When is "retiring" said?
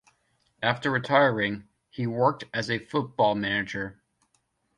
0.89-1.67